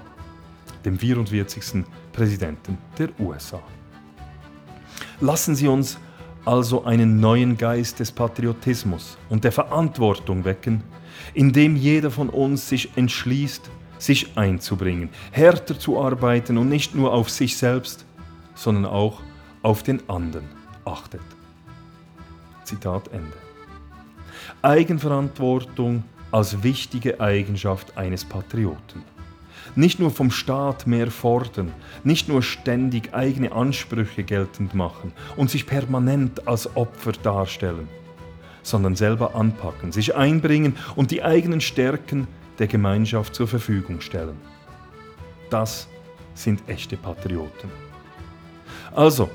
dem 0.87 0.99
44. 0.99 1.85
Präsidenten 2.15 2.79
der 2.99 3.11
USA. 3.21 3.61
Lassen 5.21 5.55
Sie 5.55 5.69
uns 5.69 5.99
also 6.47 6.85
einen 6.85 7.21
neuen 7.21 7.59
Geist 7.59 8.01
des 8.01 8.11
Patriotismus 8.11 9.19
und 9.29 9.45
der 9.45 9.53
Verantwortung 9.53 10.47
wecken, 10.47 10.83
indem 11.35 11.77
jeder 11.77 12.11
von 12.11 12.31
uns 12.31 12.71
sich 12.71 12.97
entschließt, 12.97 13.71
sich 13.99 14.39
einzubringen, 14.39 15.11
härter 15.33 15.79
zu 15.79 16.03
arbeiten 16.03 16.57
und 16.57 16.71
nicht 16.71 16.95
nur 16.95 17.13
auf 17.13 17.29
sich 17.29 17.59
selbst, 17.59 18.07
sondern 18.55 18.87
auch 18.87 19.21
auf 19.63 19.83
den 19.83 20.09
anderen 20.09 20.49
achtet. 20.87 21.21
Zitat 22.65 23.09
Ende. 23.09 23.37
Eigenverantwortung 24.63 26.03
als 26.31 26.63
wichtige 26.63 27.21
Eigenschaft 27.21 27.97
eines 27.97 28.25
Patrioten. 28.25 29.03
Nicht 29.77 30.01
nur 30.01 30.11
vom 30.11 30.31
Staat 30.31 30.87
mehr 30.87 31.11
fordern, 31.11 31.73
nicht 32.03 32.29
nur 32.29 32.43
ständig 32.43 33.15
eigene 33.15 33.53
Ansprüche 33.53 34.25
geltend 34.25 34.75
machen 34.75 35.13
und 35.37 35.51
sich 35.51 35.67
permanent 35.67 36.49
als 36.49 36.77
Opfer 36.77 37.13
darstellen, 37.13 37.89
sondern 38.63 38.97
selber 38.97 39.35
anpacken, 39.35 39.93
sich 39.93 40.17
einbringen 40.17 40.77
und 40.97 41.11
die 41.11 41.23
eigenen 41.23 41.61
Stärken 41.61 42.27
der 42.59 42.67
Gemeinschaft 42.67 43.35
zur 43.35 43.47
Verfügung 43.47 44.01
stellen. 44.01 44.37
Das 45.51 45.89
sind 46.35 46.63
echte 46.69 46.97
Patrioten. 46.97 47.71
Also, 48.93 49.31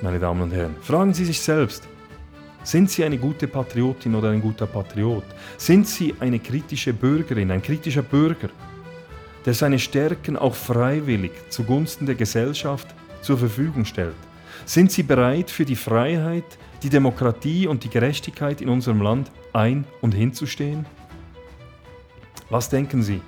meine 0.00 0.18
Damen 0.18 0.42
und 0.42 0.52
Herren, 0.52 0.74
fragen 0.80 1.14
Sie 1.14 1.24
sich 1.24 1.40
selbst, 1.40 1.88
sind 2.64 2.90
Sie 2.90 3.04
eine 3.04 3.18
gute 3.18 3.48
Patriotin 3.48 4.14
oder 4.14 4.30
ein 4.30 4.40
guter 4.40 4.66
Patriot? 4.66 5.24
Sind 5.56 5.88
Sie 5.88 6.14
eine 6.20 6.38
kritische 6.38 6.92
Bürgerin, 6.92 7.50
ein 7.50 7.62
kritischer 7.62 8.02
Bürger, 8.02 8.50
der 9.44 9.54
seine 9.54 9.78
Stärken 9.78 10.36
auch 10.36 10.54
freiwillig 10.54 11.32
zugunsten 11.48 12.06
der 12.06 12.14
Gesellschaft 12.14 12.86
zur 13.20 13.38
Verfügung 13.38 13.84
stellt? 13.84 14.14
Sind 14.64 14.92
Sie 14.92 15.02
bereit, 15.02 15.50
für 15.50 15.64
die 15.64 15.76
Freiheit, 15.76 16.44
die 16.84 16.88
Demokratie 16.88 17.66
und 17.66 17.82
die 17.82 17.90
Gerechtigkeit 17.90 18.60
in 18.60 18.68
unserem 18.68 19.02
Land 19.02 19.30
ein- 19.52 19.84
und 20.00 20.12
hinzustehen? 20.12 20.86
Was 22.48 22.68
denken 22.68 23.02
Sie? 23.02 23.20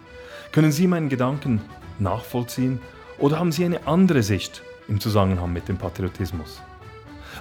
Können 0.52 0.70
Sie 0.70 0.86
meinen 0.86 1.08
Gedanken 1.08 1.60
nachvollziehen 1.98 2.80
oder 3.18 3.40
haben 3.40 3.50
Sie 3.50 3.64
eine 3.64 3.84
andere 3.86 4.22
Sicht 4.22 4.62
im 4.86 5.00
Zusammenhang 5.00 5.52
mit 5.52 5.68
dem 5.68 5.76
Patriotismus? 5.76 6.60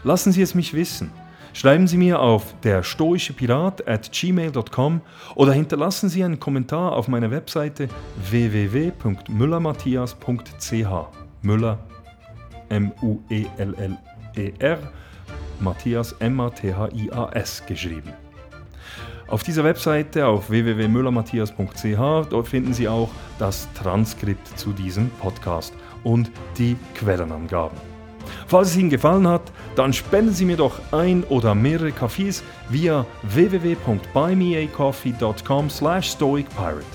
Lassen 0.03 0.31
Sie 0.31 0.41
es 0.41 0.55
mich 0.55 0.73
wissen. 0.73 1.11
Schreiben 1.53 1.87
Sie 1.87 1.97
mir 1.97 2.19
auf 2.19 2.55
der 2.63 2.81
stoische 2.81 3.33
Pirat 3.33 3.87
at 3.87 4.11
gmail.com 4.11 5.01
oder 5.35 5.53
hinterlassen 5.53 6.09
Sie 6.09 6.23
einen 6.23 6.39
Kommentar 6.39 6.93
auf 6.93 7.07
meiner 7.07 7.29
Webseite 7.29 7.89
www.müllermatthias.ch. 8.29 11.23
Müller, 11.43 11.77
M-U-E-L-L-E-R, 12.69 14.79
Matthias, 15.59 16.13
M-A-T-H-I-A-S 16.13 17.63
geschrieben. 17.67 18.13
Auf 19.27 19.43
dieser 19.43 19.63
Webseite 19.63 20.25
auf 20.25 20.49
www.müllermatthias.ch 20.49 22.29
dort 22.29 22.47
finden 22.47 22.73
Sie 22.73 22.87
auch 22.87 23.11
das 23.37 23.71
Transkript 23.73 24.57
zu 24.57 24.73
diesem 24.73 25.11
Podcast 25.21 25.75
und 26.03 26.31
die 26.57 26.75
Quellenangaben. 26.95 27.92
Falls 28.47 28.69
es 28.69 28.77
Ihnen 28.77 28.89
gefallen 28.89 29.27
hat, 29.27 29.51
dann 29.75 29.91
spenden 29.93 30.33
Sie 30.33 30.45
mir 30.45 30.57
doch 30.57 30.79
ein 30.91 31.23
oder 31.25 31.53
mehrere 31.55 31.91
Kaffees 31.91 32.43
via 32.69 33.05
www.buymeacoffee.com 33.23 35.69
slash 35.69 36.11
stoicpirate. 36.11 36.85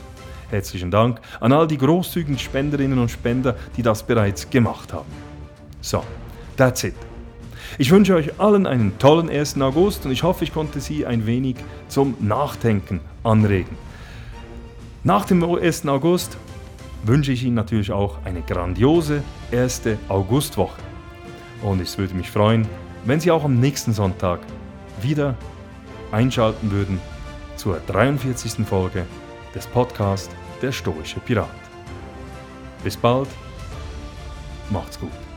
Herzlichen 0.50 0.90
Dank 0.90 1.20
an 1.40 1.52
all 1.52 1.66
die 1.66 1.76
großzügigen 1.76 2.38
Spenderinnen 2.38 2.98
und 2.98 3.10
Spender, 3.10 3.56
die 3.76 3.82
das 3.82 4.02
bereits 4.02 4.48
gemacht 4.48 4.92
haben. 4.92 5.10
So, 5.80 6.02
that's 6.56 6.84
it. 6.84 6.94
Ich 7.76 7.90
wünsche 7.90 8.14
euch 8.14 8.40
allen 8.40 8.66
einen 8.66 8.98
tollen 8.98 9.28
1. 9.28 9.60
August 9.60 10.06
und 10.06 10.12
ich 10.12 10.22
hoffe, 10.22 10.44
ich 10.44 10.54
konnte 10.54 10.80
Sie 10.80 11.04
ein 11.04 11.26
wenig 11.26 11.56
zum 11.88 12.16
Nachdenken 12.18 13.00
anregen. 13.22 13.76
Nach 15.04 15.26
dem 15.26 15.44
1. 15.44 15.86
August 15.86 16.38
wünsche 17.04 17.32
ich 17.32 17.44
Ihnen 17.44 17.54
natürlich 17.54 17.92
auch 17.92 18.16
eine 18.24 18.40
grandiose 18.40 19.22
1. 19.52 19.82
Augustwoche. 20.08 20.87
Und 21.62 21.80
es 21.80 21.98
würde 21.98 22.14
mich 22.14 22.30
freuen, 22.30 22.66
wenn 23.04 23.20
Sie 23.20 23.30
auch 23.30 23.44
am 23.44 23.58
nächsten 23.58 23.92
Sonntag 23.92 24.40
wieder 25.00 25.34
einschalten 26.12 26.70
würden 26.70 27.00
zur 27.56 27.80
43. 27.86 28.66
Folge 28.66 29.04
des 29.54 29.66
Podcasts 29.66 30.30
Der 30.62 30.72
Stoische 30.72 31.20
Pirat. 31.20 31.48
Bis 32.84 32.96
bald, 32.96 33.28
macht's 34.70 34.98
gut. 34.98 35.27